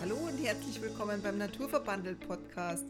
[0.00, 2.86] Hallo und herzlich willkommen beim Naturverbandelt Podcast.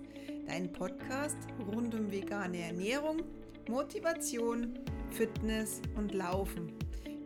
[0.46, 3.22] Dein Podcast rund um vegane Ernährung,
[3.66, 4.78] Motivation,
[5.12, 6.74] Fitness und Laufen.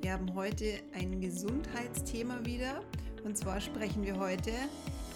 [0.01, 2.85] Wir haben heute ein Gesundheitsthema wieder
[3.25, 4.53] und zwar sprechen wir heute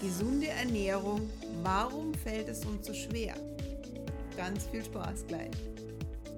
[0.01, 1.29] gesunde Ernährung.
[1.63, 3.35] Warum fällt es uns so schwer?
[4.35, 5.55] Ganz viel Spaß gleich.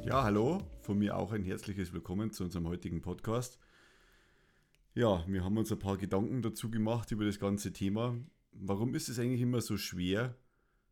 [0.06, 3.58] Ja, hallo, von mir auch ein herzliches Willkommen zu unserem heutigen Podcast.
[4.96, 8.18] Ja, wir haben uns ein paar Gedanken dazu gemacht über das ganze Thema.
[8.52, 10.36] Warum ist es eigentlich immer so schwer,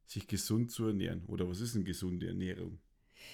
[0.06, 1.26] sich gesund zu ernähren?
[1.26, 2.80] Oder was ist eine gesunde Ernährung?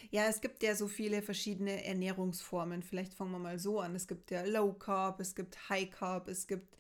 [0.10, 2.82] Ja, es gibt ja so viele verschiedene Ernährungsformen.
[2.82, 3.96] Vielleicht fangen wir mal so an.
[3.96, 6.78] Es gibt ja Low Carb, es gibt High Carb, es gibt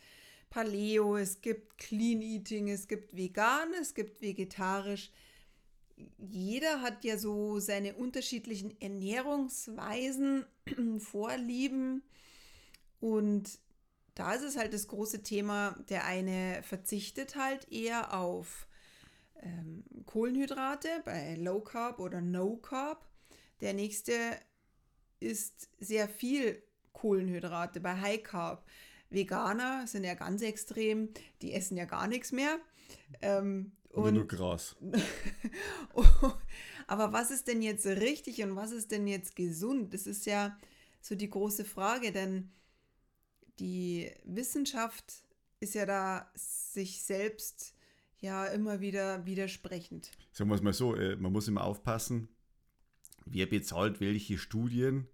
[0.49, 5.11] Paleo, es gibt Clean Eating, es gibt vegan, es gibt vegetarisch.
[6.17, 10.45] Jeder hat ja so seine unterschiedlichen Ernährungsweisen,
[10.99, 12.03] Vorlieben
[12.99, 13.59] und
[14.15, 18.67] da ist es halt das große Thema, der eine verzichtet halt eher auf
[19.41, 23.07] ähm, Kohlenhydrate bei Low Carb oder No Carb.
[23.61, 24.13] Der nächste
[25.19, 26.61] isst sehr viel
[26.91, 28.67] Kohlenhydrate bei High Carb.
[29.09, 31.09] Veganer sind ja ganz extrem,
[31.41, 32.59] die essen ja gar nichts mehr.
[33.21, 34.75] Ähm, und nur Gras.
[36.87, 39.93] Aber was ist denn jetzt richtig und was ist denn jetzt gesund?
[39.93, 40.57] Das ist ja
[40.99, 42.51] so die große Frage, denn
[43.59, 45.13] die Wissenschaft
[45.59, 47.73] ist ja da sich selbst
[48.19, 50.11] ja immer wieder widersprechend.
[50.31, 52.29] Sagen wir es mal so, äh, man muss immer aufpassen,
[53.25, 55.07] wer bezahlt welche Studien,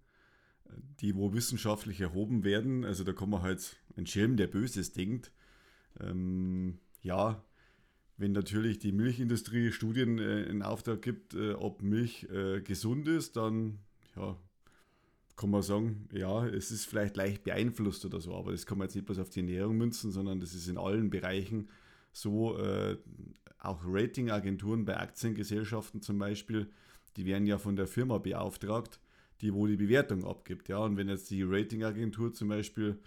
[1.00, 2.84] die wo wissenschaftlich erhoben werden.
[2.84, 5.32] Also da kann man halt ein Schirm, der Böses denkt.
[5.98, 7.44] Ähm, ja,
[8.16, 12.28] wenn natürlich die Milchindustrie Studien äh, in Auftrag gibt, äh, ob Milch
[12.64, 13.80] gesund ist, dann
[14.16, 14.36] ja,
[15.40, 18.88] kann man sagen, ja, es ist vielleicht leicht beeinflusst oder so, aber das kann man
[18.88, 21.70] jetzt nicht bloß auf die Ernährung münzen, sondern das ist in allen Bereichen
[22.12, 22.58] so.
[22.58, 22.98] Äh,
[23.58, 26.70] auch Ratingagenturen bei Aktiengesellschaften zum Beispiel,
[27.16, 29.00] die werden ja von der Firma beauftragt,
[29.40, 30.68] die wo die Bewertung abgibt.
[30.68, 32.98] Ja, und wenn jetzt die Ratingagentur zum Beispiel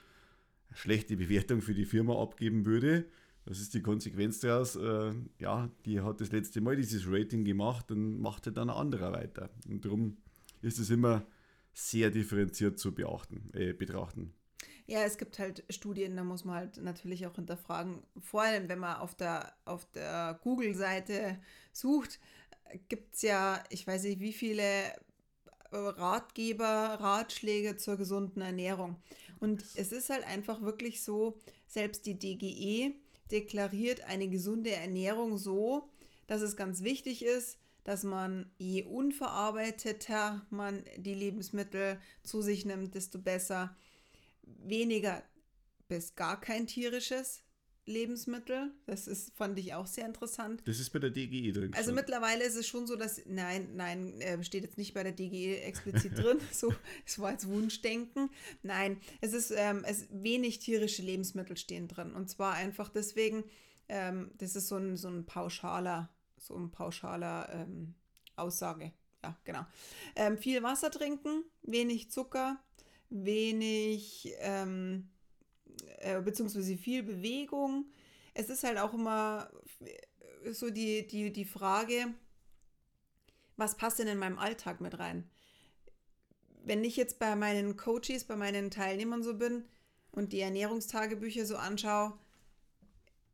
[0.70, 3.06] eine schlechte Bewertung für die Firma abgeben würde,
[3.46, 7.92] das ist die Konsequenz daraus, äh, ja, die hat das letzte Mal dieses Rating gemacht,
[7.92, 9.50] dann macht halt dann ein anderer weiter.
[9.68, 10.18] Und darum
[10.62, 11.26] ist es immer
[11.74, 14.34] sehr differenziert zu beachten, äh, betrachten.
[14.86, 18.04] Ja, es gibt halt Studien, da muss man halt natürlich auch hinterfragen.
[18.20, 21.40] Vor allem, wenn man auf der, auf der Google-Seite
[21.72, 22.20] sucht,
[22.90, 24.64] gibt es ja, ich weiß nicht, wie viele
[25.72, 26.66] Ratgeber,
[27.00, 28.98] Ratschläge zur gesunden Ernährung.
[29.40, 32.94] Und es ist halt einfach wirklich so, selbst die DGE
[33.32, 35.90] deklariert eine gesunde Ernährung so,
[36.28, 42.96] dass es ganz wichtig ist, dass man je unverarbeiteter man die Lebensmittel zu sich nimmt,
[42.96, 43.76] desto besser.
[44.44, 45.24] Weniger
[45.88, 47.44] bis gar kein tierisches
[47.86, 48.72] Lebensmittel.
[48.86, 50.62] Das ist, fand ich auch sehr interessant.
[50.66, 51.74] Das ist bei der DGE drin.
[51.74, 51.96] Also schon.
[51.96, 55.60] mittlerweile ist es schon so, dass, nein, nein, äh, steht jetzt nicht bei der DGE
[55.62, 56.40] explizit drin.
[56.52, 56.74] So,
[57.06, 58.30] es war als Wunschdenken.
[58.62, 62.14] Nein, es ist, ähm, es wenig tierische Lebensmittel stehen drin.
[62.14, 63.44] Und zwar einfach deswegen,
[63.90, 66.10] ähm, das ist so ein, so ein pauschaler
[66.44, 67.96] so ein pauschaler ähm,
[68.36, 68.92] Aussage.
[69.24, 69.66] Ja, genau.
[70.16, 72.62] Ähm, viel Wasser trinken, wenig Zucker,
[73.10, 75.10] wenig, ähm,
[76.00, 77.86] äh, beziehungsweise viel Bewegung.
[78.34, 79.50] Es ist halt auch immer
[80.52, 82.14] so die, die, die Frage,
[83.56, 85.30] was passt denn in meinem Alltag mit rein?
[86.66, 89.66] Wenn ich jetzt bei meinen Coaches, bei meinen Teilnehmern so bin
[90.12, 92.18] und die Ernährungstagebücher so anschaue,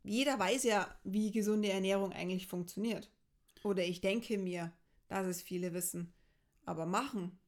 [0.02, 3.10] jeder weiß ja, wie gesunde Ernährung eigentlich funktioniert.
[3.62, 4.72] Oder ich denke mir,
[5.08, 6.12] dass es viele wissen.
[6.64, 7.38] Aber machen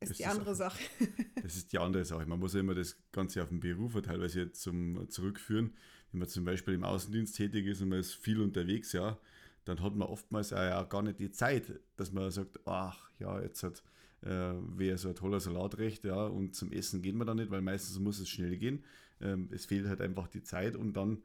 [0.00, 0.82] ist das die ist andere Sache.
[1.42, 2.26] das ist die andere Sache.
[2.26, 5.74] Man muss ja immer das Ganze auf den Beruf teilweise zum zurückführen.
[6.12, 9.18] Wenn man zum Beispiel im Außendienst tätig ist und man ist viel unterwegs, ja,
[9.64, 13.62] dann hat man oftmals auch gar nicht die Zeit, dass man sagt, ach ja, jetzt
[13.62, 13.82] hat
[14.22, 17.62] äh, wäre so ein toller Salatrecht, ja, und zum Essen gehen wir da nicht, weil
[17.62, 18.84] meistens muss es schnell gehen.
[19.20, 21.22] Ähm, es fehlt halt einfach die Zeit und dann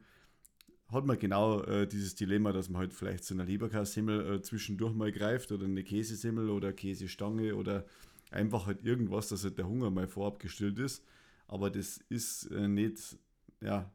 [0.94, 4.94] hat man genau äh, dieses Dilemma, dass man halt vielleicht zu einer Leberkassemmel äh, zwischendurch
[4.94, 7.84] mal greift oder eine Käsesemmel oder Käsestange oder
[8.30, 11.04] einfach halt irgendwas, dass halt der Hunger mal vorab gestillt ist.
[11.46, 13.18] Aber das ist äh, nicht,
[13.60, 13.92] ja,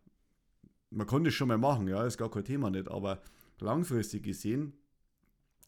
[0.91, 3.21] man kann das schon mal machen, ja, ist gar kein Thema nicht, aber
[3.59, 4.73] langfristig gesehen,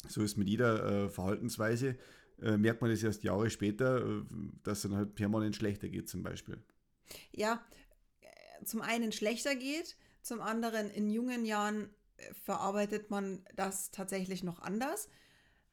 [0.07, 1.98] so ist mit jeder äh, Verhaltensweise,
[2.42, 4.24] äh, merkt man das erst Jahre später, äh,
[4.63, 6.57] dass dann halt permanent schlechter geht zum Beispiel.
[7.31, 7.63] Ja,
[8.63, 14.59] zum einen schlechter geht, zum anderen, in jungen Jahren äh, verarbeitet man das tatsächlich noch
[14.59, 15.09] anders.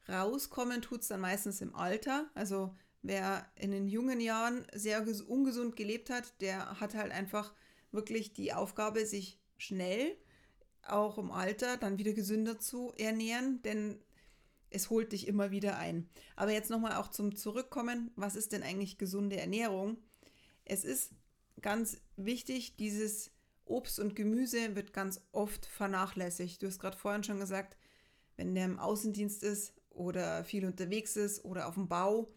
[0.07, 2.29] Rauskommen tut es dann meistens im Alter.
[2.33, 7.53] Also wer in den jungen Jahren sehr ungesund gelebt hat, der hat halt einfach
[7.91, 10.17] wirklich die Aufgabe, sich schnell
[10.83, 14.01] auch im Alter dann wieder gesünder zu ernähren, denn
[14.69, 16.09] es holt dich immer wieder ein.
[16.35, 19.97] Aber jetzt nochmal auch zum Zurückkommen, was ist denn eigentlich gesunde Ernährung?
[20.65, 21.13] Es ist
[21.61, 23.31] ganz wichtig, dieses
[23.69, 26.61] Obst und Gemüse wird ganz oft vernachlässigt.
[26.61, 27.77] Du hast gerade vorhin schon gesagt,
[28.35, 32.33] wenn der im Außendienst ist oder viel unterwegs ist oder auf dem Bau,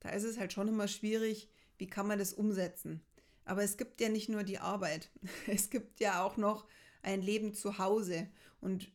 [0.00, 1.48] da ist es halt schon immer schwierig,
[1.78, 3.02] wie kann man das umsetzen.
[3.44, 5.10] Aber es gibt ja nicht nur die Arbeit,
[5.46, 6.66] es gibt ja auch noch
[7.02, 8.28] ein Leben zu Hause.
[8.60, 8.90] Und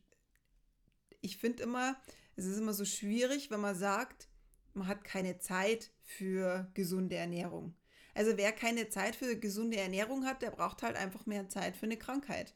[1.20, 1.96] ich finde immer,
[2.36, 4.28] es ist immer so schwierig, wenn man sagt,
[4.74, 7.74] man hat keine Zeit für gesunde Ernährung.
[8.18, 11.86] Also wer keine Zeit für gesunde Ernährung hat, der braucht halt einfach mehr Zeit für
[11.86, 12.52] eine Krankheit.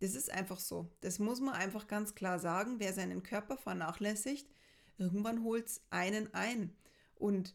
[0.00, 0.90] Das ist einfach so.
[1.02, 2.76] Das muss man einfach ganz klar sagen.
[2.80, 4.48] Wer seinen Körper vernachlässigt,
[4.96, 6.74] irgendwann holt es einen ein.
[7.16, 7.54] Und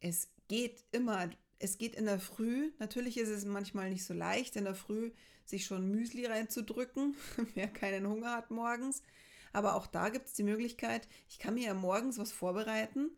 [0.00, 1.30] es geht immer,
[1.60, 5.12] es geht in der Früh, natürlich ist es manchmal nicht so leicht, in der Früh
[5.44, 7.14] sich schon Müsli reinzudrücken,
[7.54, 9.04] wer keinen Hunger hat morgens.
[9.52, 13.16] Aber auch da gibt es die Möglichkeit, ich kann mir ja morgens was vorbereiten,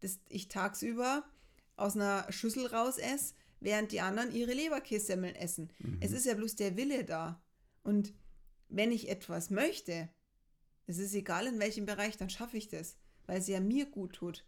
[0.00, 1.22] das ich tagsüber
[1.76, 5.72] aus einer Schüssel raus esse, während die anderen ihre Leberkässemmeln essen.
[5.78, 5.98] Mhm.
[6.00, 7.42] Es ist ja bloß der Wille da.
[7.82, 8.14] Und
[8.68, 10.08] wenn ich etwas möchte,
[10.86, 12.96] es ist egal in welchem Bereich, dann schaffe ich das,
[13.26, 14.44] weil es ja mir gut tut.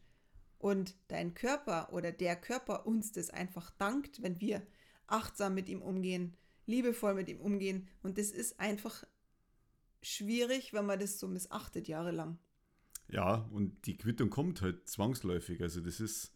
[0.59, 4.67] Und dein Körper oder der Körper uns das einfach dankt, wenn wir
[5.07, 6.37] achtsam mit ihm umgehen,
[6.67, 7.89] liebevoll mit ihm umgehen.
[8.03, 9.05] Und das ist einfach
[10.03, 12.39] schwierig, wenn man das so missachtet jahrelang.
[13.09, 15.61] Ja, und die Quittung kommt halt zwangsläufig.
[15.61, 16.33] Also das ist,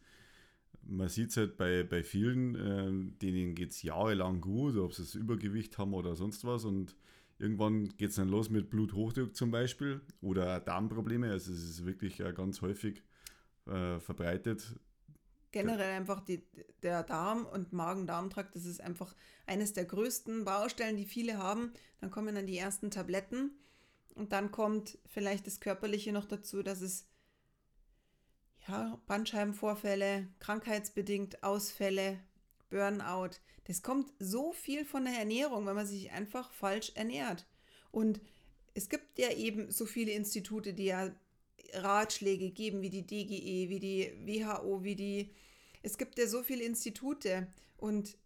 [0.89, 5.03] man sieht es halt bei, bei vielen, äh, denen geht es jahrelang gut, ob sie
[5.03, 6.65] das Übergewicht haben oder sonst was.
[6.65, 6.97] Und
[7.39, 11.31] irgendwann geht es dann los mit Bluthochdruck zum Beispiel oder Darmprobleme.
[11.31, 13.03] Also es ist wirklich äh, ganz häufig
[13.67, 14.75] äh, verbreitet.
[15.51, 16.43] Generell einfach die,
[16.83, 19.15] der Darm und Magen-Darm-Trakt, das ist einfach
[19.47, 21.73] eines der größten Baustellen, die viele haben.
[22.01, 23.53] Dann kommen dann die ersten Tabletten
[24.15, 27.07] und dann kommt vielleicht das Körperliche noch dazu, dass es
[28.69, 32.19] ja, Bandscheibenvorfälle, krankheitsbedingt Ausfälle,
[32.71, 33.31] Burnout.
[33.65, 37.47] Das kommt so viel von der Ernährung, wenn man sich einfach falsch ernährt.
[37.91, 38.21] Und
[38.75, 41.11] es gibt ja eben so viele Institute, die ja
[41.73, 45.31] Ratschläge geben, wie die DGE, wie die WHO, wie die.
[45.83, 47.47] Es gibt ja so viele Institute.
[47.77, 48.19] Und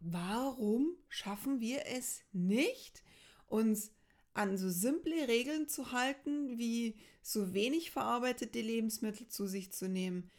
[0.00, 3.02] warum schaffen wir es nicht,
[3.46, 3.92] uns
[4.38, 10.30] an so simple Regeln zu halten, wie so wenig verarbeitete Lebensmittel zu sich zu nehmen,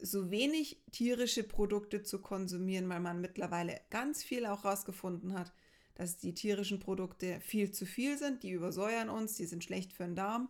[0.00, 5.52] so wenig tierische Produkte zu konsumieren, weil man mittlerweile ganz viel auch herausgefunden hat,
[5.94, 10.04] dass die tierischen Produkte viel zu viel sind, die übersäuern uns, die sind schlecht für
[10.04, 10.48] den Darm.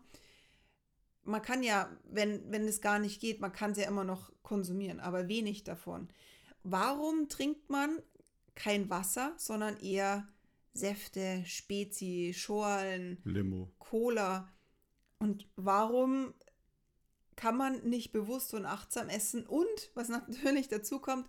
[1.24, 4.30] Man kann ja, wenn, wenn es gar nicht geht, man kann sie ja immer noch
[4.42, 6.08] konsumieren, aber wenig davon.
[6.62, 7.98] Warum trinkt man
[8.54, 10.28] kein Wasser, sondern eher
[10.74, 14.50] Säfte, Spezi, Schorlen, Limo, Cola.
[15.18, 16.34] Und warum
[17.36, 19.46] kann man nicht bewusst und achtsam essen?
[19.46, 21.28] Und was natürlich dazu kommt,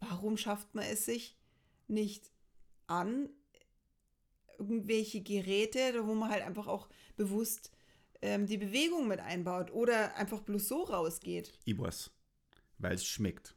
[0.00, 1.36] warum schafft man es sich
[1.88, 2.30] nicht
[2.86, 3.28] an,
[4.58, 7.70] irgendwelche Geräte, wo man halt einfach auch bewusst
[8.20, 11.52] ähm, die Bewegung mit einbaut oder einfach bloß so rausgeht?
[11.66, 12.10] Weiß,
[12.78, 13.54] weil es schmeckt.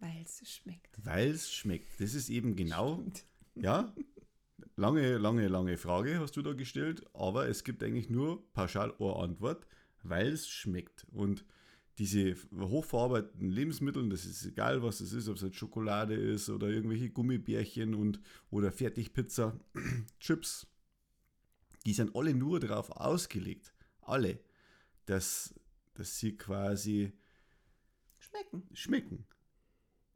[0.00, 0.98] Weil es schmeckt.
[1.04, 2.00] Weil es schmeckt.
[2.00, 3.24] Das ist eben genau, Stimmt.
[3.56, 3.92] ja,
[4.76, 9.16] Lange, lange, lange Frage hast du da gestellt, aber es gibt eigentlich nur pauschal eine
[9.16, 9.66] Antwort,
[10.02, 11.06] weil es schmeckt.
[11.10, 11.44] Und
[11.98, 16.68] diese hochverarbeiteten Lebensmittel, das ist egal, was es ist, ob es jetzt Schokolade ist oder
[16.68, 19.58] irgendwelche Gummibärchen und, oder Fertigpizza,
[20.20, 20.66] Chips,
[21.84, 24.38] die sind alle nur darauf ausgelegt, alle,
[25.06, 25.54] dass,
[25.94, 27.12] dass sie quasi
[28.18, 28.62] schmecken.
[28.72, 29.26] schmecken.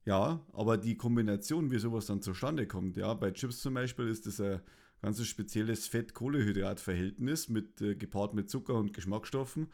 [0.05, 4.27] Ja, aber die Kombination, wie sowas dann zustande kommt, ja, bei Chips zum Beispiel ist
[4.27, 4.61] das ein
[5.01, 9.69] ganz spezielles Fett-Kohlehydrat-Verhältnis mit, äh, gepaart mit Zucker und Geschmacksstoffen,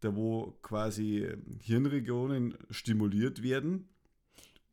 [0.00, 1.28] da wo quasi
[1.60, 3.88] Hirnregionen stimuliert werden,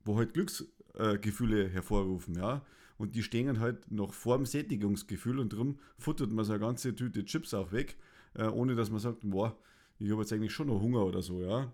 [0.04, 2.66] wo halt Glücksgefühle äh, hervorrufen, ja.
[2.98, 6.96] Und die stehen halt noch vor dem Sättigungsgefühl und darum futtert man so eine ganze
[6.96, 7.98] Tüte Chips auch weg,
[8.34, 9.58] äh, ohne dass man sagt, boah,
[10.00, 11.72] ich habe jetzt eigentlich schon noch Hunger oder so, ja.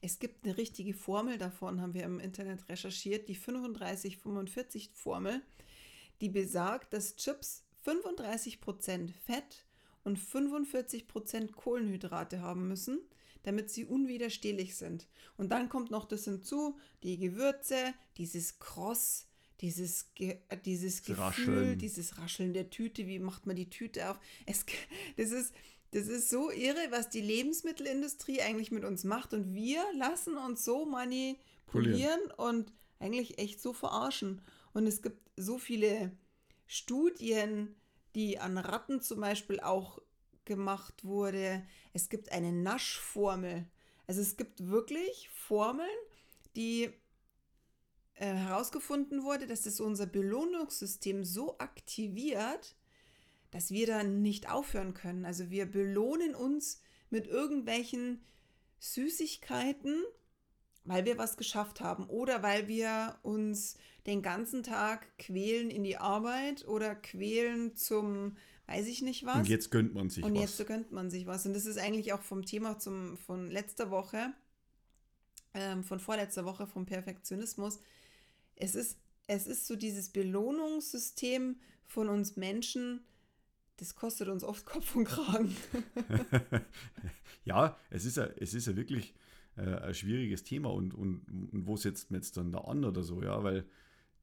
[0.00, 5.42] Es gibt eine richtige Formel davon, haben wir im Internet recherchiert, die 35-45-Formel,
[6.20, 9.64] die besagt, dass Chips 35% Fett
[10.04, 13.00] und 45% Kohlenhydrate haben müssen,
[13.42, 15.08] damit sie unwiderstehlich sind.
[15.36, 19.26] Und dann kommt noch das hinzu, die Gewürze, dieses Kross,
[19.60, 21.78] dieses, Ge dieses Gefühl, Rascheln.
[21.78, 24.18] dieses Rascheln der Tüte, wie macht man die Tüte auf?
[24.46, 24.64] Es,
[25.16, 25.54] das ist,
[25.92, 29.32] das ist so irre, was die Lebensmittelindustrie eigentlich mit uns macht.
[29.32, 32.30] Und wir lassen uns so manipulieren Polieren.
[32.36, 34.40] und eigentlich echt so verarschen.
[34.72, 36.12] Und es gibt so viele
[36.66, 37.74] Studien,
[38.14, 40.00] die an Ratten zum Beispiel auch
[40.44, 41.66] gemacht wurde.
[41.92, 43.66] Es gibt eine Naschformel.
[44.06, 45.88] Also es gibt wirklich Formeln,
[46.54, 46.90] die
[48.14, 52.75] äh, herausgefunden wurde, dass es unser Belohnungssystem so aktiviert,
[53.56, 55.24] dass wir dann nicht aufhören können.
[55.24, 58.20] Also wir belohnen uns mit irgendwelchen
[58.80, 60.04] Süßigkeiten,
[60.84, 65.96] weil wir was geschafft haben oder weil wir uns den ganzen Tag quälen in die
[65.96, 68.36] Arbeit oder quälen zum
[68.66, 69.36] weiß ich nicht was.
[69.38, 70.40] Und jetzt gönnt man sich Und was.
[70.42, 71.46] jetzt gönnt man sich was.
[71.46, 74.34] Und das ist eigentlich auch vom Thema zum, von letzter Woche,
[75.54, 77.80] ähm, von vorletzter Woche, vom Perfektionismus.
[78.54, 78.98] Es ist,
[79.28, 83.00] es ist so dieses Belohnungssystem von uns Menschen,
[83.76, 85.54] das kostet uns oft Kopf und Kragen.
[87.44, 89.14] ja, es ist ja, es ist ja wirklich
[89.56, 93.02] äh, ein schwieriges Thema und, und, und wo setzt man jetzt dann da an oder
[93.02, 93.66] so, ja, weil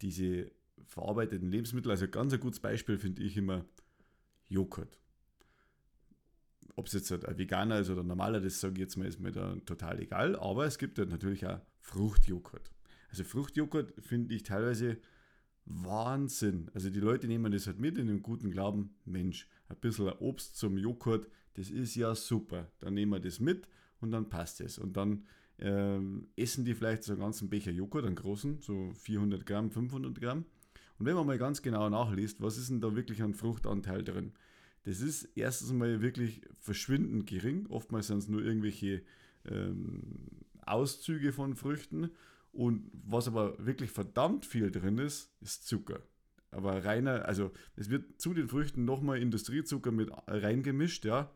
[0.02, 0.52] diese
[0.86, 3.66] verarbeiteten Lebensmittel, also ganz ein gutes Beispiel finde ich immer
[4.48, 5.00] Joghurt.
[6.76, 9.08] Ob es jetzt halt ein veganer ist oder ein normaler, das sage ich jetzt mal,
[9.08, 12.72] ist mir da total egal, aber es gibt ja natürlich auch Fruchtjoghurt.
[13.10, 14.98] Also Fruchtjoghurt finde ich teilweise
[15.65, 16.70] Wahnsinn.
[16.74, 20.58] Also die Leute nehmen das halt mit in dem guten Glauben, Mensch, ein bisschen Obst
[20.58, 22.72] zum Joghurt, das ist ja super.
[22.79, 23.67] Dann nehmen wir das mit
[24.00, 24.77] und dann passt es.
[24.77, 25.25] Und dann
[25.60, 30.20] ähm, essen die vielleicht so einen ganzen Becher Joghurt, einen großen, so 400 Gramm, 500
[30.20, 30.46] Gramm.
[31.00, 34.34] Und wenn man mal ganz genau nachliest, was ist denn da wirklich ein Fruchtanteil drin?
[34.84, 37.67] Das ist erstens mal wirklich verschwindend gering.
[37.67, 39.03] Oftmals sind es nur irgendwelche
[39.46, 40.01] ähm,
[40.65, 42.12] Auszüge von Früchten.
[42.54, 46.02] Und was aber wirklich verdammt viel drin ist, ist Zucker.
[46.52, 51.32] Aber reiner, also es wird zu den Früchten nochmal Industriezucker mit reingemischt, ja.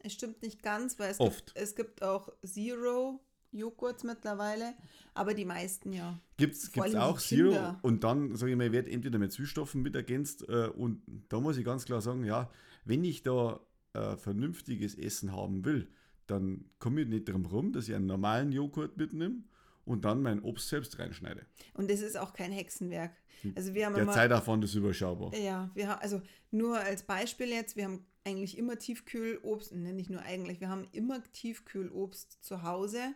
[0.00, 1.54] Es stimmt nicht ganz, weil es, Oft.
[1.54, 3.20] Gibt, es gibt auch Zero
[3.52, 4.74] Joghurts mittlerweile,
[5.12, 6.18] aber die meisten ja.
[6.38, 7.78] Gibt es auch Zero Kinder.
[7.82, 11.58] und dann, sage ich mal, wird entweder mit Süßstoffen mit ergänzt äh, und da muss
[11.58, 12.50] ich ganz klar sagen, ja,
[12.86, 13.60] wenn ich da
[13.92, 15.88] äh, vernünftiges Essen haben will,
[16.26, 19.42] dann komme ich nicht drum rum, dass ich einen normalen Joghurt mitnehme
[19.88, 21.46] und dann mein Obst selbst reinschneide.
[21.74, 23.12] Und das ist auch kein Hexenwerk.
[23.54, 25.34] Also wir haben Der immer, Zeitaufwand ist überschaubar.
[25.34, 30.10] Ja, wir haben, also nur als Beispiel jetzt, wir haben eigentlich immer Tiefkühlobst, ne, nicht
[30.10, 33.14] nur eigentlich, wir haben immer Tiefkühlobst zu Hause.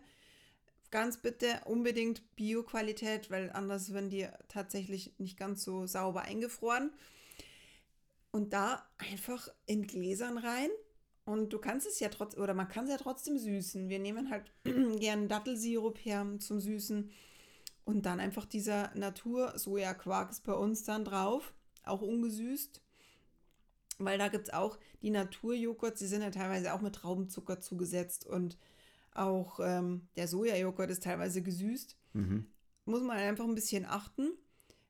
[0.91, 6.93] Ganz bitte unbedingt Bio-Qualität, weil anders werden die tatsächlich nicht ganz so sauber eingefroren.
[8.31, 10.71] Und da einfach in Gläsern rein.
[11.25, 13.89] Und du kannst es ja trotzdem, oder man kann es ja trotzdem süßen.
[13.89, 14.51] Wir nehmen halt
[14.99, 17.11] gern Dattelsirup her zum Süßen.
[17.85, 21.53] Und dann einfach dieser Natur-Sojaquark ist bei uns dann drauf,
[21.85, 22.81] auch ungesüßt.
[23.99, 28.27] Weil da gibt es auch die Naturjoghurts, die sind ja teilweise auch mit Traubenzucker zugesetzt
[28.27, 28.57] und
[29.15, 31.97] auch ähm, der Sojajoghurt ist teilweise gesüßt.
[32.15, 32.47] Mhm.
[32.85, 34.33] Muss man einfach ein bisschen achten.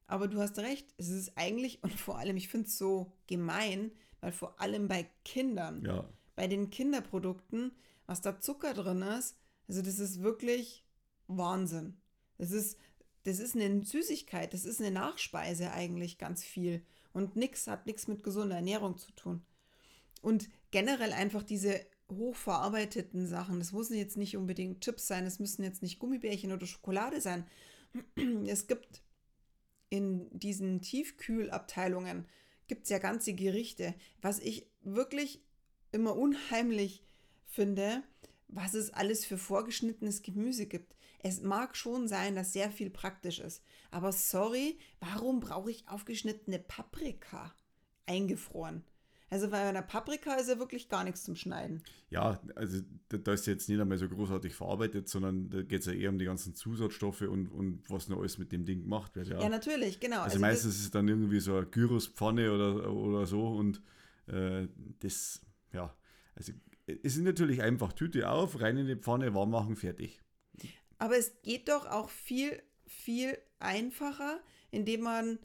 [0.06, 3.90] Aber du hast recht, es ist eigentlich, und vor allem, ich finde es so gemein,
[4.20, 7.72] weil vor allem bei Kindern, Ja, bei den Kinderprodukten,
[8.06, 9.36] was da Zucker drin ist,
[9.68, 10.84] also das ist wirklich
[11.28, 11.96] Wahnsinn.
[12.38, 12.78] Das ist,
[13.24, 16.84] das ist eine Süßigkeit, das ist eine Nachspeise eigentlich ganz viel.
[17.12, 19.44] Und nix hat nichts mit gesunder Ernährung zu tun.
[20.20, 25.62] Und generell einfach diese hochverarbeiteten Sachen, das müssen jetzt nicht unbedingt Chips sein, es müssen
[25.62, 27.46] jetzt nicht Gummibärchen oder Schokolade sein.
[28.46, 29.02] Es gibt
[29.90, 32.26] in diesen Tiefkühlabteilungen
[32.66, 33.94] gibt es ja ganze Gerichte.
[34.22, 35.44] Was ich wirklich
[35.92, 37.02] immer unheimlich
[37.46, 38.02] finde,
[38.48, 40.94] was es alles für vorgeschnittenes Gemüse gibt.
[41.24, 43.62] Es mag schon sein, dass sehr viel praktisch ist.
[43.90, 47.54] Aber sorry, warum brauche ich aufgeschnittene Paprika
[48.06, 48.82] eingefroren?
[49.30, 51.82] Also bei einer Paprika ist ja wirklich gar nichts zum Schneiden.
[52.10, 55.92] ja, also da, ist jetzt nicht einmal so großartig verarbeitet, sondern da geht es ja
[55.92, 59.28] eher um die ganzen Zusatzstoffe und, und was noch alles mit dem Ding gemacht wird.
[59.28, 60.20] Ja, Ja, natürlich, genau.
[60.20, 63.80] also, das- meistens ist es dann irgendwie so eine Gyrospfanne oder, oder so und
[64.26, 64.68] äh,
[65.00, 65.40] das,
[65.72, 65.94] ja,
[66.34, 66.52] also
[66.86, 70.20] es ist natürlich einfach Tüte auf, rein in die Pfanne, warm machen, fertig.
[70.98, 75.38] Aber es geht doch auch viel, viel einfacher, indem man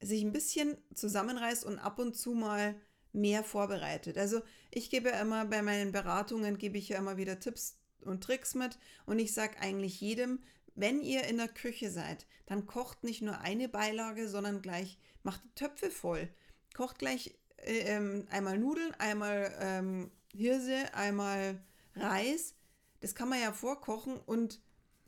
[0.00, 2.74] sich ein bisschen zusammenreißt und ab und zu mal
[3.12, 4.18] mehr vorbereitet.
[4.18, 8.22] Also ich gebe ja immer bei meinen Beratungen, gebe ich ja immer wieder Tipps und
[8.22, 10.40] Tricks mit und ich sage eigentlich jedem,
[10.74, 15.42] wenn ihr in der Küche seid, dann kocht nicht nur eine Beilage, sondern gleich macht
[15.44, 16.28] die Töpfe voll.
[16.74, 21.60] Kocht gleich ähm, einmal Nudeln, einmal ähm, Hirse, einmal
[21.94, 22.54] Reis.
[23.00, 24.60] Das kann man ja vorkochen und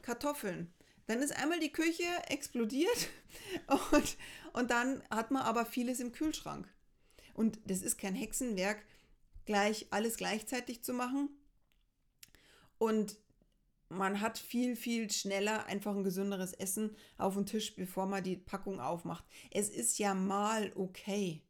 [0.03, 0.73] Kartoffeln.
[1.07, 3.09] Dann ist einmal die Küche explodiert
[3.93, 4.17] und,
[4.53, 6.69] und dann hat man aber vieles im Kühlschrank.
[7.35, 8.85] Und das ist kein Hexenwerk,
[9.45, 11.31] gleich alles gleichzeitig zu machen.
[12.79, 13.17] Und
[13.89, 18.37] man hat viel, viel schneller einfach ein gesünderes Essen auf dem Tisch, bevor man die
[18.37, 19.25] Packung aufmacht.
[19.51, 21.43] Es ist ja mal okay.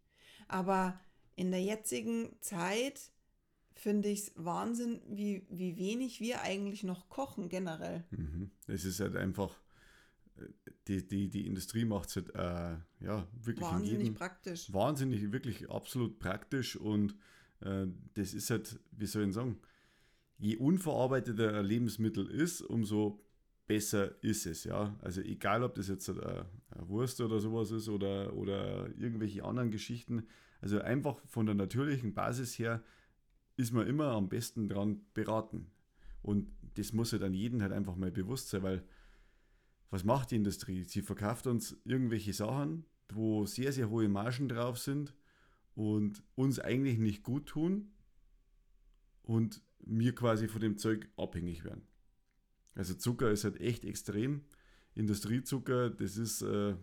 [0.51, 0.99] Aber
[1.37, 3.13] in der jetzigen Zeit
[3.73, 8.05] finde ich es Wahnsinn, wie, wie wenig wir eigentlich noch kochen generell.
[8.11, 8.51] Mhm.
[8.67, 9.57] Es ist halt einfach,
[10.37, 10.43] äh,
[10.89, 14.73] die, die, die Industrie macht es halt äh, ja, wirklich Wahnsinnig jedem, praktisch.
[14.73, 17.15] wahnsinnig, wirklich absolut praktisch und
[17.61, 19.61] äh, das ist halt, wie soll ich sagen,
[20.37, 23.21] je unverarbeiteter ein Lebensmittel ist, umso
[23.71, 24.99] besser ist es, ja.
[25.01, 29.71] Also egal, ob das jetzt eine, eine Wurst oder sowas ist oder, oder irgendwelche anderen
[29.71, 30.27] Geschichten,
[30.61, 32.83] also einfach von der natürlichen Basis her
[33.57, 35.71] ist man immer am besten dran beraten.
[36.21, 38.83] Und das muss halt an jeden halt einfach mal bewusst sein, weil
[39.91, 40.83] was macht die Industrie?
[40.83, 45.15] Sie verkauft uns irgendwelche Sachen, wo sehr, sehr hohe Margen drauf sind
[45.77, 47.93] und uns eigentlich nicht gut tun
[49.23, 51.87] und wir quasi von dem Zeug abhängig werden.
[52.75, 54.45] Also Zucker ist halt echt extrem.
[54.95, 56.75] Industriezucker, das ist, äh,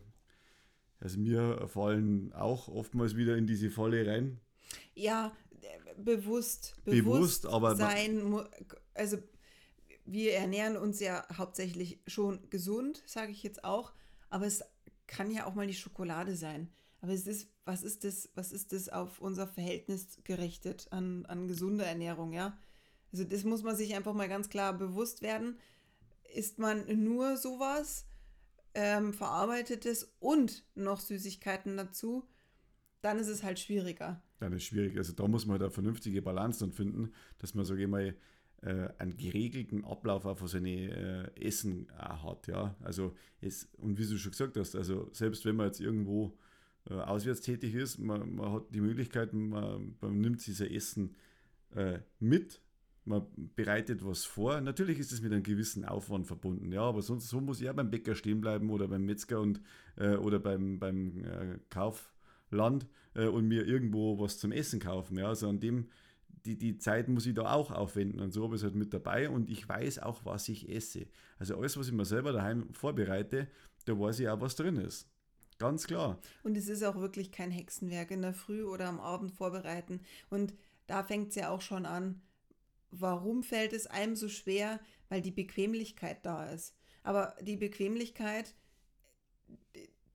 [0.99, 4.39] also wir fallen auch oftmals wieder in diese Falle rein.
[4.95, 8.35] Ja, äh, bewusst, Bewusst, aber- sein.
[8.93, 9.17] Also
[10.05, 13.93] wir ernähren uns ja hauptsächlich schon gesund, sage ich jetzt auch,
[14.29, 14.63] aber es
[15.05, 16.69] kann ja auch mal die Schokolade sein.
[17.01, 21.47] Aber es ist, was ist das, was ist das auf unser Verhältnis gerichtet an, an
[21.47, 22.57] gesunde Ernährung, ja?
[23.11, 25.57] Also das muss man sich einfach mal ganz klar bewusst werden.
[26.33, 28.05] Isst man nur sowas,
[28.73, 32.27] ähm, verarbeitetes und noch Süßigkeiten dazu,
[33.01, 34.21] dann ist es halt schwieriger.
[34.39, 34.97] Dann ist schwierig.
[34.97, 38.15] Also da muss man halt eine vernünftige Balance dann finden, dass man, sage ich mal,
[38.61, 42.75] äh, einen geregelten Ablauf auch von seine äh, Essen hat, ja.
[42.81, 46.37] Also es, und wie du schon gesagt hast, also selbst wenn man jetzt irgendwo
[46.89, 51.15] äh, auswärts tätig ist, man, man hat die Möglichkeit, man, man nimmt sich sein Essen
[51.75, 52.61] äh, mit,
[53.07, 54.61] man bereitet was vor.
[54.61, 57.73] Natürlich ist es mit einem gewissen Aufwand verbunden, ja, aber sonst so muss ich auch
[57.73, 59.61] beim Bäcker stehen bleiben oder beim Metzger und
[59.95, 65.17] äh, oder beim, beim äh, Kaufland äh, und mir irgendwo was zum Essen kaufen.
[65.17, 65.89] Ja, also an dem,
[66.45, 68.93] die, die Zeit muss ich da auch aufwenden und so habe ich es halt mit
[68.93, 71.07] dabei und ich weiß auch, was ich esse.
[71.39, 73.47] Also alles, was ich mir selber daheim vorbereite,
[73.85, 75.09] da weiß ich auch, was drin ist.
[75.59, 76.19] Ganz klar.
[76.43, 80.01] Und es ist auch wirklich kein Hexenwerk in der Früh oder am Abend vorbereiten.
[80.29, 80.53] Und
[80.85, 82.21] da fängt es ja auch schon an.
[82.91, 84.79] Warum fällt es einem so schwer?
[85.09, 86.75] Weil die Bequemlichkeit da ist.
[87.03, 88.55] Aber die Bequemlichkeit,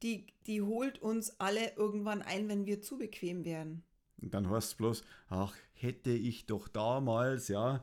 [0.02, 3.84] die, die holt uns alle irgendwann ein, wenn wir zu bequem werden.
[4.20, 7.82] Und dann heißt es bloß, ach, hätte ich doch damals, ja,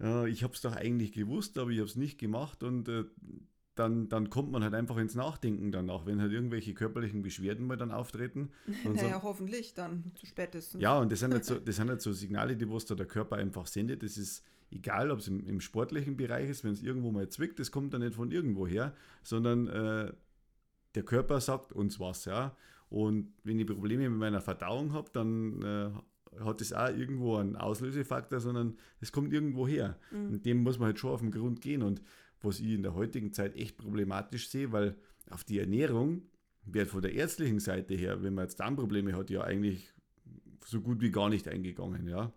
[0.00, 3.04] äh, ich habe es doch eigentlich gewusst, aber ich habe es nicht gemacht und äh,
[3.74, 7.76] dann, dann kommt man halt einfach ins Nachdenken danach, wenn halt irgendwelche körperlichen Beschwerden mal
[7.76, 8.50] dann auftreten.
[8.84, 10.80] Und so, naja, hoffentlich dann zu spätestens.
[10.80, 13.06] ja, und das sind, halt so, das sind halt so Signale, die was da der
[13.06, 14.02] Körper einfach sendet.
[14.02, 17.58] Das ist egal, ob es im, im sportlichen Bereich ist, wenn es irgendwo mal zwickt,
[17.58, 20.12] das kommt dann nicht von irgendwo her, sondern äh,
[20.94, 22.54] der Körper sagt uns was, ja.
[22.90, 25.90] Und wenn ich Probleme mit meiner Verdauung habe, dann äh,
[26.44, 29.98] hat das auch irgendwo einen Auslösefaktor, sondern es kommt irgendwo her.
[30.12, 31.82] Und dem muss man halt schon auf den Grund gehen.
[31.82, 32.02] Und
[32.42, 34.96] was ich in der heutigen Zeit echt problematisch sehe, weil
[35.30, 36.22] auf die Ernährung
[36.64, 39.92] wird von der ärztlichen Seite her, wenn man jetzt Darmprobleme hat, ja eigentlich
[40.64, 42.32] so gut wie gar nicht eingegangen, ja.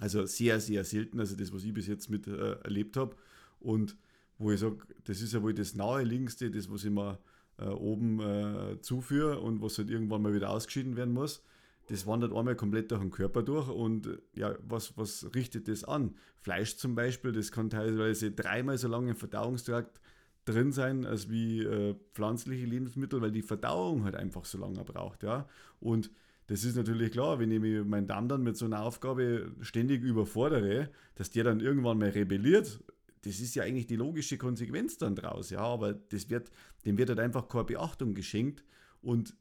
[0.00, 3.14] Also sehr, sehr selten, also das, was ich bis jetzt mit äh, erlebt habe.
[3.60, 3.96] Und
[4.38, 7.18] wo ich sage, das ist ja wohl das naheliegendste, das, was ich mir
[7.58, 11.42] äh, oben äh, zuführe und was halt irgendwann mal wieder ausgeschieden werden muss.
[11.88, 16.14] Das wandert einmal komplett durch den Körper durch und ja, was, was richtet das an?
[16.40, 20.00] Fleisch zum Beispiel, das kann teilweise dreimal so lange im Verdauungstrakt
[20.44, 25.22] drin sein als wie äh, pflanzliche Lebensmittel, weil die Verdauung halt einfach so lange braucht,
[25.22, 25.48] ja.
[25.80, 26.10] Und
[26.48, 30.90] das ist natürlich klar, wenn ich meinen Darm dann mit so einer Aufgabe ständig überfordere,
[31.14, 32.82] dass der dann irgendwann mal rebelliert,
[33.22, 36.50] das ist ja eigentlich die logische Konsequenz dann draus, ja, aber das wird,
[36.84, 38.64] dem wird halt einfach keine Beachtung geschenkt
[39.00, 39.34] und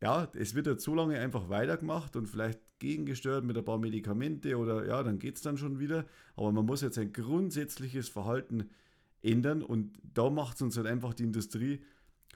[0.00, 4.58] ja, es wird halt so lange einfach weitergemacht und vielleicht gegengesteuert mit ein paar Medikamente
[4.58, 6.04] oder ja, dann geht es dann schon wieder,
[6.36, 8.70] aber man muss jetzt ein grundsätzliches Verhalten
[9.22, 11.82] ändern und da macht es uns halt einfach die Industrie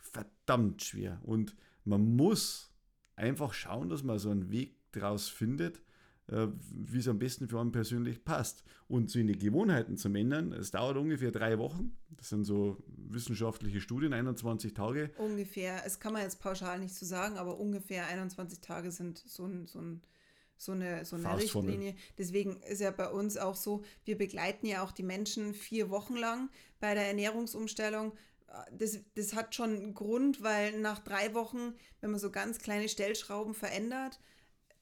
[0.01, 1.21] verdammt schwer.
[1.23, 2.73] Und man muss
[3.17, 5.83] einfach schauen, dass man so einen Weg draus findet,
[6.29, 8.63] wie es am besten für einen persönlich passt.
[8.87, 11.97] Und so in die Gewohnheiten zu ändern, es dauert ungefähr drei Wochen.
[12.17, 15.11] Das sind so wissenschaftliche Studien, 21 Tage.
[15.19, 19.47] Ungefähr, es kann man jetzt pauschal nicht so sagen, aber ungefähr 21 Tage sind so,
[19.47, 20.03] ein, so, ein,
[20.59, 21.37] so eine, so eine.
[21.37, 21.95] Richtlinie.
[22.19, 26.17] Deswegen ist ja bei uns auch so, wir begleiten ja auch die Menschen vier Wochen
[26.17, 28.13] lang bei der Ernährungsumstellung.
[28.73, 32.89] Das, das hat schon einen Grund, weil nach drei Wochen, wenn man so ganz kleine
[32.89, 34.21] Stellschrauben verändert,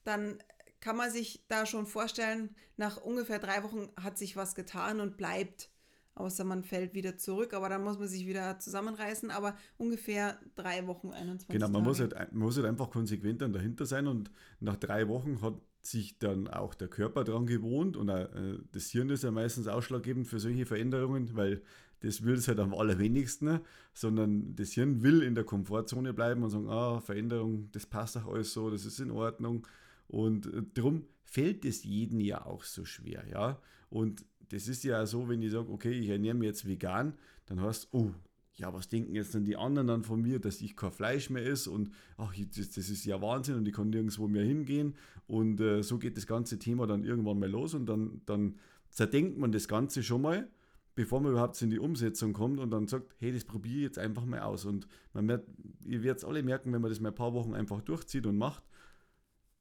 [0.04, 0.38] dann
[0.81, 5.17] kann man sich da schon vorstellen, nach ungefähr drei Wochen hat sich was getan und
[5.17, 5.71] bleibt
[6.17, 10.87] außer man fällt wieder zurück, aber dann muss man sich wieder zusammenreißen, aber ungefähr drei
[10.87, 11.85] Wochen, 21 Genau, man Tage.
[11.85, 15.55] muss, halt, man muss halt einfach konsequent dann dahinter sein und nach drei Wochen hat
[15.83, 19.69] sich dann auch der Körper daran gewohnt und auch, äh, das Hirn ist ja meistens
[19.69, 21.62] ausschlaggebend für solche Veränderungen, weil
[22.01, 23.61] das will es halt am allerwenigsten,
[23.93, 28.27] sondern das Hirn will in der Komfortzone bleiben und sagen, ah, Veränderung, das passt auch
[28.27, 29.67] alles so, das ist in Ordnung
[30.09, 35.07] und äh, darum fällt es jedem ja auch so schwer, ja, und das ist ja
[35.07, 37.14] so, wenn ich sage, okay, ich ernähre mich jetzt vegan,
[37.47, 38.12] dann heißt, oh,
[38.55, 41.45] ja, was denken jetzt dann die anderen dann von mir, dass ich kein Fleisch mehr
[41.45, 41.71] esse?
[41.71, 44.95] Und ach, das, das ist ja Wahnsinn und ich kann nirgendwo mehr hingehen.
[45.27, 48.57] Und äh, so geht das ganze Thema dann irgendwann mal los und dann, dann
[48.88, 50.49] zerdenkt man das Ganze schon mal,
[50.95, 53.99] bevor man überhaupt in die Umsetzung kommt und dann sagt, hey, das probiere ich jetzt
[53.99, 54.64] einfach mal aus.
[54.64, 55.47] Und man wird,
[55.85, 58.38] ihr werdet es alle merken, wenn man das mal ein paar Wochen einfach durchzieht und
[58.38, 58.62] macht,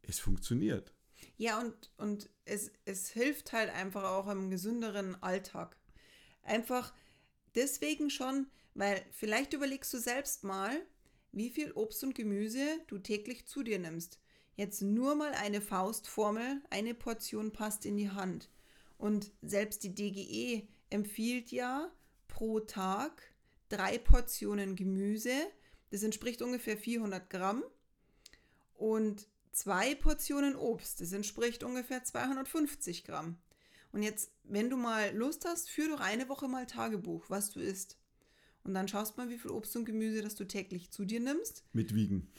[0.07, 0.93] es funktioniert.
[1.37, 5.77] Ja, und, und es, es hilft halt einfach auch im gesünderen Alltag.
[6.43, 6.93] Einfach
[7.55, 10.85] deswegen schon, weil vielleicht überlegst du selbst mal,
[11.31, 14.19] wie viel Obst und Gemüse du täglich zu dir nimmst.
[14.55, 18.49] Jetzt nur mal eine Faustformel, eine Portion passt in die Hand.
[18.97, 21.91] Und selbst die DGE empfiehlt ja
[22.29, 23.21] pro Tag
[23.67, 25.33] drei Portionen Gemüse.
[25.89, 27.63] Das entspricht ungefähr 400 Gramm.
[28.75, 31.01] Und zwei Portionen Obst.
[31.01, 33.37] Das entspricht ungefähr 250 Gramm.
[33.91, 37.61] Und jetzt, wenn du mal Lust hast, führ doch eine Woche mal Tagebuch, was du
[37.61, 37.97] isst.
[38.63, 41.63] Und dann schaust mal, wie viel Obst und Gemüse, das du täglich zu dir nimmst.
[41.71, 42.29] Mit Wiegen.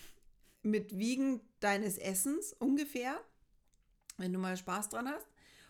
[0.62, 3.18] Mit Wiegen deines Essens ungefähr,
[4.18, 5.26] wenn du mal Spaß dran hast.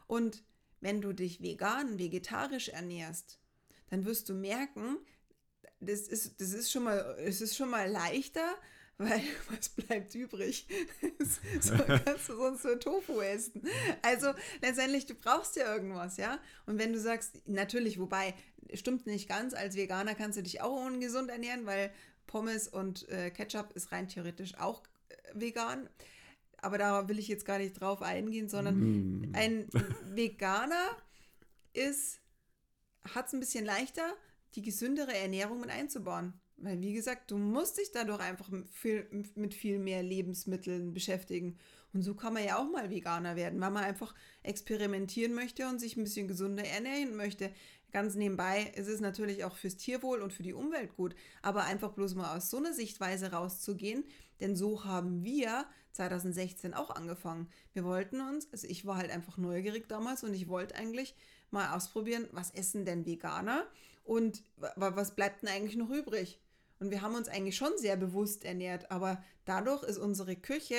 [0.06, 0.42] Und
[0.80, 3.38] wenn du dich vegan, vegetarisch ernährst,
[3.90, 4.98] dann wirst du merken,
[5.78, 8.56] das ist, das ist, schon, mal, es ist schon mal leichter,
[8.98, 10.66] weil was bleibt übrig?
[11.60, 13.62] so kannst du sonst nur Tofu essen.
[14.00, 14.32] Also
[14.62, 16.40] letztendlich, du brauchst ja irgendwas, ja?
[16.64, 18.34] Und wenn du sagst, natürlich, wobei,
[18.72, 21.92] stimmt nicht ganz, als Veganer kannst du dich auch ungesund ernähren, weil
[22.26, 25.90] Pommes und äh, Ketchup ist rein theoretisch auch äh, vegan.
[26.62, 29.34] Aber da will ich jetzt gar nicht drauf eingehen, sondern mm.
[29.34, 29.68] ein
[30.14, 30.96] Veganer
[31.74, 32.20] ist,
[33.14, 34.16] hat es ein bisschen leichter,
[34.54, 36.32] die gesündere Ernährung mit einzubauen.
[36.58, 41.58] Weil, wie gesagt, du musst dich dadurch einfach mit viel, mit viel mehr Lebensmitteln beschäftigen.
[41.92, 45.80] Und so kann man ja auch mal Veganer werden, weil man einfach experimentieren möchte und
[45.80, 47.52] sich ein bisschen gesunder ernähren möchte.
[47.92, 51.92] Ganz nebenbei ist es natürlich auch fürs Tierwohl und für die Umwelt gut, aber einfach
[51.92, 54.04] bloß mal aus so einer Sichtweise rauszugehen,
[54.40, 57.48] denn so haben wir 2016 auch angefangen.
[57.72, 61.14] Wir wollten uns, also ich war halt einfach neugierig damals und ich wollte eigentlich
[61.50, 63.66] mal ausprobieren, was essen denn Veganer
[64.04, 64.42] und
[64.74, 66.38] was bleibt denn eigentlich noch übrig?
[66.78, 70.76] Und wir haben uns eigentlich schon sehr bewusst ernährt, aber dadurch ist unsere Küche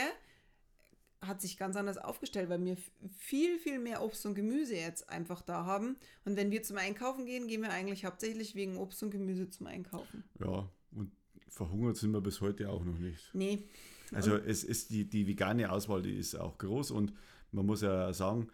[1.21, 2.77] hat sich ganz anders aufgestellt, weil wir
[3.17, 5.97] viel, viel mehr Obst und Gemüse jetzt einfach da haben.
[6.25, 9.67] Und wenn wir zum Einkaufen gehen, gehen wir eigentlich hauptsächlich wegen Obst und Gemüse zum
[9.67, 10.23] Einkaufen.
[10.39, 11.11] Ja, und
[11.49, 13.31] verhungert sind wir bis heute auch noch nicht.
[13.33, 13.67] Nee.
[14.13, 17.13] Also es ist die, die vegane Auswahl, die ist auch groß und
[17.51, 18.47] man muss ja sagen,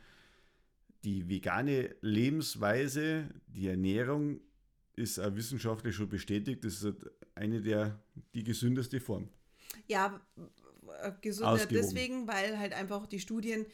[1.04, 4.40] die vegane Lebensweise, die Ernährung
[4.96, 6.96] ist auch wissenschaftlich schon bestätigt, das ist
[7.36, 8.00] eine der
[8.34, 9.30] die gesündeste Form.
[9.88, 10.22] Ja,
[11.22, 13.66] gesünder deswegen, weil halt einfach die Studien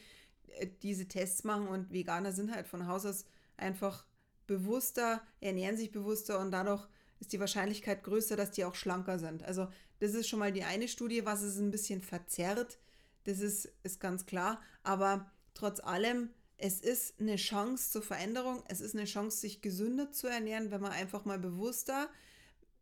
[0.58, 3.24] äh, diese Tests machen und Veganer sind halt von Haus aus
[3.56, 4.06] einfach
[4.46, 6.88] bewusster, ernähren sich bewusster und dadurch
[7.20, 9.42] ist die Wahrscheinlichkeit größer, dass die auch schlanker sind.
[9.44, 12.78] Also das ist schon mal die eine Studie, was es ein bisschen verzerrt.
[13.24, 14.60] Das ist, ist ganz klar.
[14.82, 16.30] Aber trotz allem
[16.60, 20.80] es ist eine Chance zur Veränderung, es ist eine Chance, sich gesünder zu ernähren, wenn
[20.80, 22.08] man einfach mal bewusster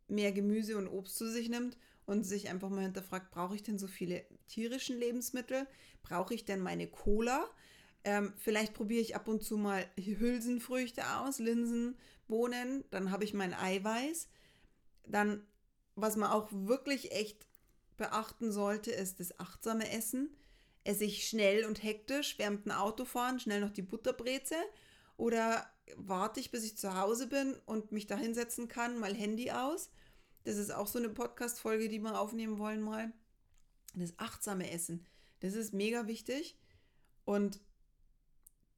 [0.07, 3.77] mehr Gemüse und Obst zu sich nimmt und sich einfach mal hinterfragt, brauche ich denn
[3.77, 5.67] so viele tierischen Lebensmittel?
[6.01, 7.47] Brauche ich denn meine Cola?
[8.03, 13.33] Ähm, vielleicht probiere ich ab und zu mal Hülsenfrüchte aus, Linsen, Bohnen, dann habe ich
[13.33, 14.27] mein Eiweiß.
[15.05, 15.45] Dann,
[15.95, 17.45] was man auch wirklich echt
[17.97, 20.35] beachten sollte, ist das achtsame Essen.
[20.83, 24.55] Esse ich schnell und hektisch während dem Autofahren schnell noch die Butterbreze
[25.17, 29.51] oder warte ich, bis ich zu Hause bin und mich da hinsetzen kann, mal Handy
[29.51, 29.91] aus.
[30.43, 33.11] Das ist auch so eine Podcast-Folge, die wir aufnehmen wollen mal.
[33.95, 35.05] Das achtsame Essen,
[35.41, 36.57] das ist mega wichtig.
[37.25, 37.59] Und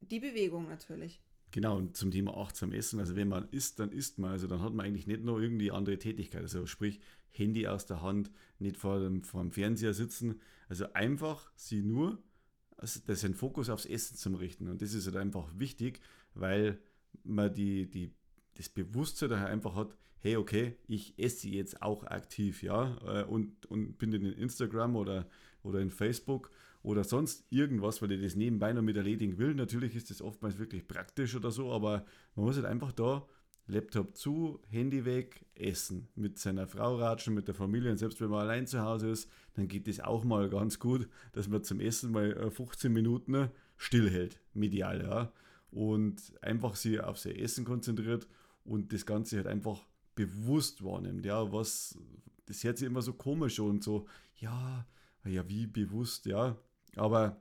[0.00, 1.22] die Bewegung natürlich.
[1.52, 4.62] Genau, und zum Thema achtsam essen, also wenn man isst, dann isst man, also dann
[4.62, 7.00] hat man eigentlich nicht nur irgendwie andere Tätigkeit, also sprich
[7.32, 12.22] Handy aus der Hand, nicht vor dem, vor dem Fernseher sitzen, also einfach sie nur,
[12.76, 16.00] also den Fokus aufs Essen zu richten und das ist halt einfach wichtig,
[16.34, 16.78] weil
[17.24, 18.12] man die, die,
[18.56, 23.66] das Bewusstsein daher einfach hat, hey, okay, ich esse jetzt auch aktiv, ja, äh, und,
[23.66, 25.28] und bin in Instagram oder,
[25.62, 26.50] oder in Facebook
[26.82, 29.54] oder sonst irgendwas, weil ich das nebenbei noch mit erledigen will.
[29.54, 33.26] Natürlich ist das oftmals wirklich praktisch oder so, aber man muss halt einfach da
[33.66, 36.08] Laptop zu, Handy weg, essen.
[36.14, 37.90] Mit seiner Frau ratschen, mit der Familie.
[37.90, 41.08] Und selbst wenn man allein zu Hause ist, dann geht es auch mal ganz gut,
[41.32, 45.32] dass man zum Essen mal 15 äh, Minuten stillhält, medial, ja.
[45.70, 48.26] Und einfach sich auf sein Essen konzentriert
[48.64, 51.98] und das Ganze halt einfach bewusst wahrnimmt, ja, was,
[52.46, 54.86] das hört sich immer so komisch und so, ja,
[55.24, 56.56] ja, wie bewusst, ja,
[56.96, 57.40] aber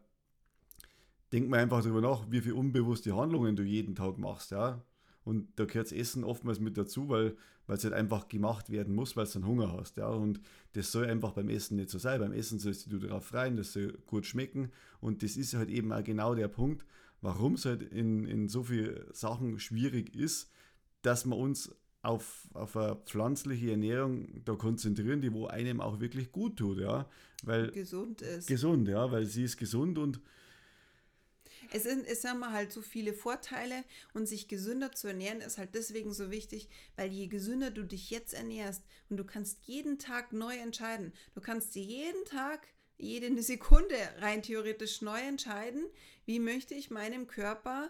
[1.33, 4.81] denk mal einfach darüber nach, wie viele unbewusste Handlungen du jeden Tag machst, ja,
[5.23, 7.35] und da gehört das Essen oftmals mit dazu, weil
[7.67, 9.97] es halt einfach gemacht werden muss, weil du dann Hunger hast.
[9.97, 10.07] Ja?
[10.07, 10.41] Und
[10.73, 12.19] das soll einfach beim Essen nicht so sein.
[12.19, 14.71] Beim Essen sollst du darauf freien, das soll gut schmecken.
[14.99, 16.85] Und das ist halt eben auch genau der Punkt,
[17.21, 20.49] warum es halt in, in so vielen Sachen schwierig ist,
[21.01, 26.31] dass wir uns auf, auf eine pflanzliche Ernährung da konzentrieren, die wo einem auch wirklich
[26.31, 27.07] gut tut, ja.
[27.43, 28.47] Weil gesund ist.
[28.47, 30.19] Gesund, ja, weil sie ist gesund und
[31.71, 35.73] es, sind, es haben halt so viele Vorteile und sich gesünder zu ernähren ist halt
[35.73, 40.33] deswegen so wichtig, weil je gesünder du dich jetzt ernährst und du kannst jeden Tag
[40.33, 45.85] neu entscheiden, du kannst dir jeden Tag jede Sekunde rein theoretisch neu entscheiden,
[46.25, 47.89] wie möchte ich meinem Körper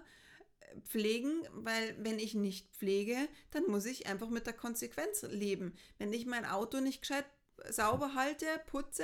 [0.60, 3.18] äh, pflegen, weil wenn ich nicht pflege,
[3.50, 5.76] dann muss ich einfach mit der Konsequenz leben.
[5.98, 7.26] Wenn ich mein Auto nicht gescheit
[7.70, 9.04] sauber halte, putze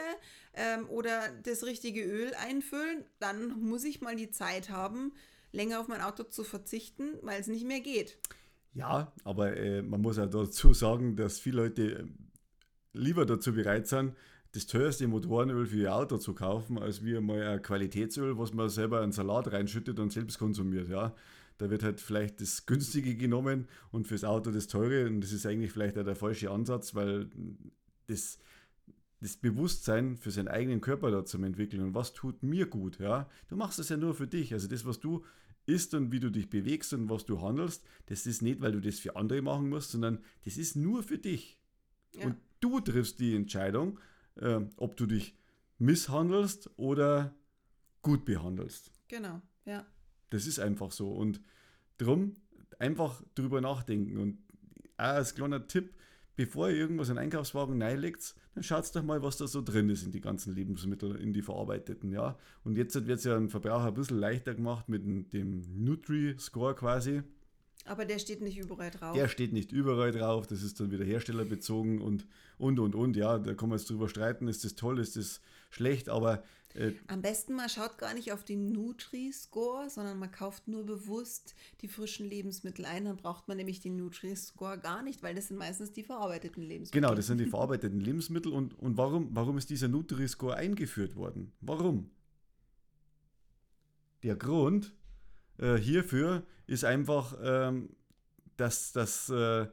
[0.54, 5.13] ähm, oder das richtige Öl einfüllen, dann muss ich mal die Zeit haben,
[5.52, 8.17] länger auf mein Auto zu verzichten, weil es nicht mehr geht.
[8.74, 12.06] Ja, aber äh, man muss auch dazu sagen, dass viele Leute äh,
[12.93, 14.13] lieber dazu bereit sind,
[14.54, 18.70] das teuerste Motorenöl für ihr Auto zu kaufen, als wie mal ein Qualitätsöl, was man
[18.70, 20.89] selber in Salat reinschüttet und selbst konsumiert.
[20.89, 21.15] Ja.
[21.58, 25.08] Da wird halt vielleicht das günstige genommen und fürs Auto das teure.
[25.08, 27.30] Und das ist eigentlich vielleicht auch der falsche Ansatz, weil
[28.08, 28.39] das,
[29.22, 33.30] das Bewusstsein für seinen eigenen Körper da zu entwickeln und was tut mir gut, ja.
[33.48, 34.54] Du machst das ja nur für dich.
[34.54, 35.24] Also das, was du
[35.65, 38.80] isst und wie du dich bewegst und was du handelst, das ist nicht, weil du
[38.80, 41.60] das für andere machen musst, sondern das ist nur für dich.
[42.15, 42.28] Ja.
[42.28, 44.00] Und du triffst die Entscheidung,
[44.36, 45.36] äh, ob du dich
[45.78, 47.36] misshandelst oder
[48.02, 48.91] gut behandelst.
[49.10, 49.86] Genau, ja.
[50.30, 51.12] Das ist einfach so.
[51.12, 51.41] Und
[51.98, 52.38] darum
[52.80, 54.17] einfach drüber nachdenken.
[54.17, 54.39] Und
[54.96, 55.93] als kleiner Tipp,
[56.38, 59.89] bevor ihr irgendwas in den Einkaufswagen reinlegt, dann schaut doch mal, was da so drin
[59.89, 62.38] ist in die ganzen Lebensmittel, in die verarbeiteten, ja.
[62.63, 67.23] Und jetzt wird es ja ein Verbraucher ein bisschen leichter gemacht mit dem Nutri-Score quasi.
[67.88, 69.15] Aber der steht nicht überall drauf.
[69.15, 73.15] Der steht nicht überall drauf, das ist dann wieder herstellerbezogen und und und und.
[73.15, 76.43] Ja, da kann man jetzt drüber streiten, ist das toll, ist das schlecht, aber.
[76.73, 81.56] Äh, Am besten man schaut gar nicht auf den Nutri-Score, sondern man kauft nur bewusst
[81.82, 83.06] die frischen Lebensmittel ein.
[83.06, 87.02] Dann braucht man nämlich den Nutri-Score gar nicht, weil das sind meistens die verarbeiteten Lebensmittel.
[87.02, 88.52] Genau, das sind die verarbeiteten Lebensmittel.
[88.52, 91.54] Und, und warum, warum ist dieser Nutri-Score eingeführt worden?
[91.62, 92.12] Warum?
[94.23, 94.93] Der Grund
[95.58, 97.89] äh, hierfür ist einfach, ähm,
[98.58, 99.30] dass das.
[99.30, 99.67] Äh,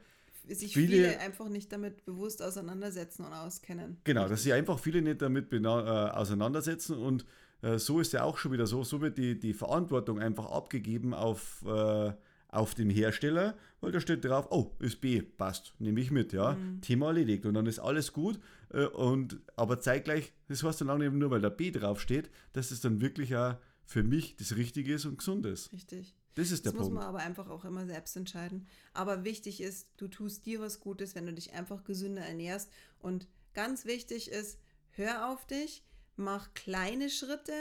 [0.49, 3.97] sich viele, viele, einfach nicht damit bewusst auseinandersetzen und auskennen.
[4.05, 7.25] Genau, dass sich einfach viele nicht damit äh, auseinandersetzen und
[7.63, 11.15] äh, so ist ja auch schon wieder so, so wird die, die Verantwortung einfach abgegeben
[11.15, 12.13] auf, äh,
[12.49, 16.53] auf den Hersteller, weil da steht drauf, oh, ist B, passt, nehme ich mit, ja,
[16.53, 16.83] mhm.
[16.83, 18.39] Thema erledigt und dann ist alles gut
[18.71, 22.71] äh, und aber zeitgleich, das heißt dann auch nicht nur, weil da B draufsteht, dass
[22.71, 23.55] es dann wirklich auch
[23.87, 25.73] für mich das Richtige ist und gesund ist.
[25.73, 26.15] Richtig.
[26.35, 26.95] Das ist der das Punkt.
[26.95, 28.67] muss man aber einfach auch immer selbst entscheiden.
[28.93, 32.71] Aber wichtig ist, du tust dir was Gutes, wenn du dich einfach gesünder ernährst.
[32.99, 34.59] Und ganz wichtig ist,
[34.91, 35.85] hör auf dich,
[36.17, 37.53] mach kleine Schritte,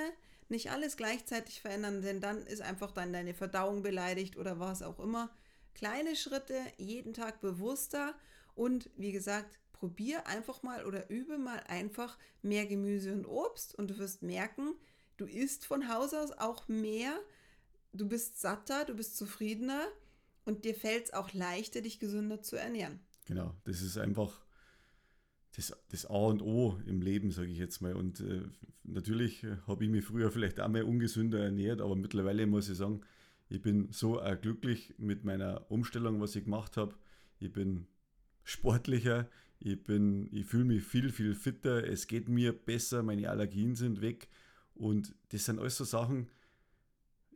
[0.50, 5.00] nicht alles gleichzeitig verändern, denn dann ist einfach dann deine Verdauung beleidigt oder was auch
[5.00, 5.30] immer.
[5.74, 8.14] Kleine Schritte, jeden Tag bewusster
[8.56, 13.90] und wie gesagt, probier einfach mal oder übe mal einfach mehr Gemüse und Obst und
[13.90, 14.76] du wirst merken,
[15.18, 17.20] du isst von Haus aus auch mehr
[17.94, 19.86] du bist satter, du bist zufriedener
[20.46, 23.00] und dir fällt es auch leichter, dich gesünder zu ernähren.
[23.26, 24.44] Genau, das ist einfach
[25.56, 27.96] das, das A und O im Leben, sage ich jetzt mal.
[27.96, 28.42] Und äh,
[28.84, 33.02] natürlich habe ich mich früher vielleicht auch mal ungesünder ernährt, aber mittlerweile muss ich sagen,
[33.50, 36.96] ich bin so äh, glücklich mit meiner Umstellung, was ich gemacht habe.
[37.40, 37.88] Ich bin
[38.44, 39.30] sportlicher,
[39.60, 44.28] ich, ich fühle mich viel, viel fitter, es geht mir besser, meine Allergien sind weg.
[44.74, 46.30] Und das sind alles so Sachen,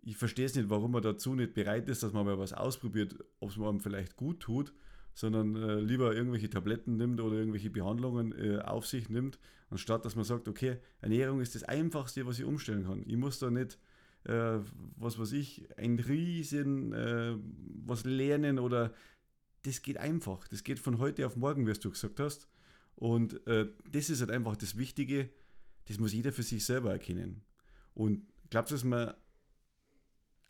[0.07, 3.13] ich verstehe es nicht, warum man dazu nicht bereit ist, dass man mal was ausprobiert,
[3.41, 4.73] ob es man vielleicht gut tut,
[5.13, 9.37] sondern äh, lieber irgendwelche Tabletten nimmt oder irgendwelche Behandlungen äh, auf sich nimmt,
[9.69, 13.03] anstatt dass man sagt, okay, Ernährung ist das Einfachste, was ich umstellen kann.
[13.05, 13.79] Ich muss da nicht,
[14.23, 14.59] äh,
[14.95, 17.35] was weiß ich, ein Riesen, äh,
[17.85, 18.93] was lernen oder
[19.63, 20.47] das geht einfach.
[20.47, 22.47] Das geht von heute auf morgen, wie du gesagt hast.
[22.95, 25.29] Und äh, das ist halt einfach das Wichtige,
[25.89, 27.43] das muss jeder für sich selber erkennen.
[27.93, 29.13] Und glaubst du, dass man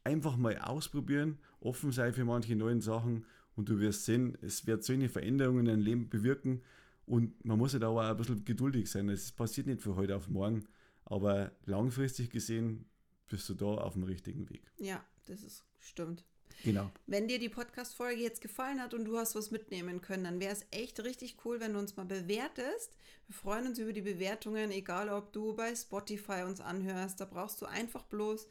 [0.08, 4.84] einfach mal ausprobieren, offen sein für manche neuen Sachen und du wirst sehen, es wird
[4.84, 6.62] solche Veränderungen in deinem Leben bewirken
[7.06, 9.10] und man muss ja da auch ein bisschen geduldig sein.
[9.10, 10.66] Es passiert nicht von heute auf morgen,
[11.06, 12.86] aber langfristig gesehen
[13.28, 14.72] bist du da auf dem richtigen Weg.
[14.78, 16.24] Ja, das ist stimmt.
[16.64, 16.90] Genau.
[17.06, 20.54] Wenn dir die Podcast-Folge jetzt gefallen hat und du hast was mitnehmen können, dann wäre
[20.54, 22.96] es echt richtig cool, wenn du uns mal bewertest.
[23.28, 27.20] Wir freuen uns über die Bewertungen, egal ob du bei Spotify uns anhörst.
[27.20, 28.48] Da brauchst du einfach bloß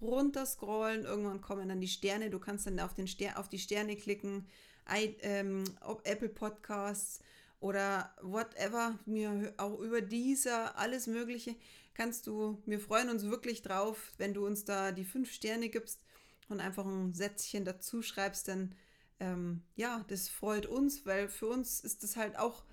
[0.00, 1.04] runterscrollen.
[1.04, 2.30] Irgendwann kommen dann die Sterne.
[2.30, 4.46] Du kannst dann auf, den Ster auf die Sterne klicken.
[4.88, 5.64] I, ähm,
[6.04, 7.20] Apple Podcasts
[7.58, 11.56] oder whatever, mir auch über dieser, alles Mögliche
[11.96, 16.02] kannst du, wir freuen uns wirklich drauf, wenn du uns da die fünf Sterne gibst
[16.48, 18.74] und einfach ein Sätzchen dazu schreibst, denn
[19.18, 22.64] ähm, ja, das freut uns, weil für uns ist das halt auch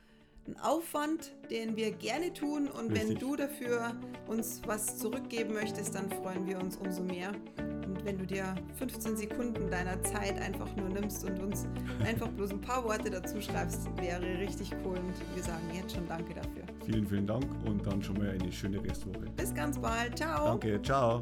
[0.47, 3.09] ein Aufwand, den wir gerne tun und Richtig.
[3.09, 3.93] wenn du dafür
[4.27, 7.31] uns was zurückgeben möchtest, dann freuen wir uns umso mehr.
[7.57, 11.67] Und wenn du dir 15 Sekunden deiner Zeit einfach nur nimmst und uns
[12.05, 16.07] einfach bloß ein paar Worte dazu schreibst, wäre richtig cool und wir sagen jetzt schon
[16.07, 16.63] Danke dafür.
[16.85, 19.29] Vielen, vielen Dank und dann schon mal eine schöne Restwoche.
[19.37, 20.17] Bis ganz bald.
[20.17, 20.47] Ciao.
[20.47, 20.81] Danke.
[20.81, 21.21] Ciao.